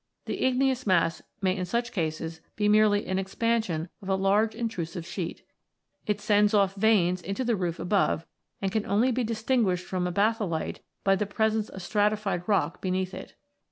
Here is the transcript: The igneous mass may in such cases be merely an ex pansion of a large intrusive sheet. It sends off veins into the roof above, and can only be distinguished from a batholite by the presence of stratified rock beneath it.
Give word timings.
The 0.25 0.41
igneous 0.43 0.87
mass 0.87 1.21
may 1.43 1.55
in 1.55 1.63
such 1.65 1.91
cases 1.91 2.41
be 2.55 2.67
merely 2.67 3.05
an 3.05 3.19
ex 3.19 3.35
pansion 3.35 3.87
of 4.01 4.09
a 4.09 4.15
large 4.15 4.55
intrusive 4.55 5.05
sheet. 5.05 5.43
It 6.07 6.19
sends 6.19 6.55
off 6.55 6.73
veins 6.73 7.21
into 7.21 7.45
the 7.45 7.55
roof 7.55 7.77
above, 7.77 8.25
and 8.63 8.71
can 8.71 8.87
only 8.87 9.11
be 9.11 9.23
distinguished 9.23 9.85
from 9.85 10.07
a 10.07 10.11
batholite 10.11 10.79
by 11.03 11.15
the 11.15 11.27
presence 11.27 11.69
of 11.69 11.83
stratified 11.83 12.41
rock 12.47 12.81
beneath 12.81 13.13
it. 13.13 13.35